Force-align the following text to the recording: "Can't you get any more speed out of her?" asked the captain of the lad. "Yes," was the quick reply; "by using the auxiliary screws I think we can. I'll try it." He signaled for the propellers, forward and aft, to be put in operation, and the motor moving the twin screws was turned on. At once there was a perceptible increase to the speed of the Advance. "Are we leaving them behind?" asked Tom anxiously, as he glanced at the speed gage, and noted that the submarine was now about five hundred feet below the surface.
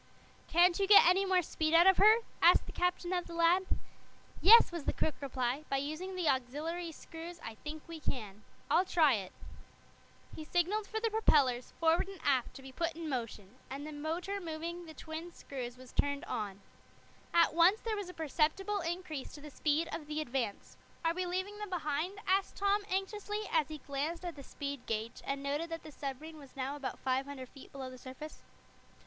"Can't 0.47 0.79
you 0.79 0.87
get 0.87 1.05
any 1.05 1.25
more 1.27 1.43
speed 1.43 1.75
out 1.75 1.85
of 1.85 1.97
her?" 1.97 2.21
asked 2.41 2.65
the 2.65 2.71
captain 2.71 3.13
of 3.13 3.27
the 3.27 3.35
lad. 3.35 3.67
"Yes," 4.41 4.71
was 4.71 4.85
the 4.85 4.93
quick 4.93 5.13
reply; 5.21 5.63
"by 5.69 5.77
using 5.77 6.15
the 6.15 6.27
auxiliary 6.27 6.91
screws 6.91 7.39
I 7.45 7.53
think 7.63 7.87
we 7.87 7.99
can. 7.99 8.43
I'll 8.71 8.83
try 8.83 9.13
it." 9.13 9.31
He 10.35 10.43
signaled 10.43 10.87
for 10.87 10.99
the 10.99 11.11
propellers, 11.11 11.73
forward 11.79 12.07
and 12.07 12.19
aft, 12.23 12.55
to 12.55 12.63
be 12.63 12.71
put 12.71 12.93
in 12.95 13.13
operation, 13.13 13.59
and 13.69 13.85
the 13.85 13.91
motor 13.91 14.41
moving 14.41 14.87
the 14.87 14.95
twin 14.95 15.31
screws 15.33 15.77
was 15.77 15.91
turned 15.91 16.25
on. 16.25 16.61
At 17.31 17.53
once 17.53 17.79
there 17.81 17.95
was 17.95 18.09
a 18.09 18.13
perceptible 18.15 18.79
increase 18.81 19.31
to 19.33 19.41
the 19.41 19.51
speed 19.51 19.87
of 19.93 20.07
the 20.07 20.19
Advance. 20.19 20.77
"Are 21.05 21.13
we 21.13 21.27
leaving 21.27 21.59
them 21.59 21.69
behind?" 21.69 22.17
asked 22.25 22.55
Tom 22.55 22.81
anxiously, 22.89 23.41
as 23.51 23.67
he 23.67 23.77
glanced 23.77 24.25
at 24.25 24.35
the 24.35 24.41
speed 24.41 24.87
gage, 24.87 25.21
and 25.25 25.43
noted 25.43 25.69
that 25.69 25.83
the 25.83 25.91
submarine 25.91 26.37
was 26.39 26.55
now 26.55 26.75
about 26.75 26.97
five 26.97 27.27
hundred 27.27 27.49
feet 27.49 27.71
below 27.71 27.91
the 27.91 27.99
surface. 27.99 28.41